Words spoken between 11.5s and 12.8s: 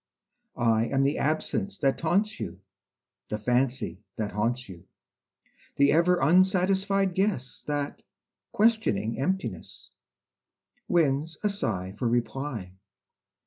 sigh for reply.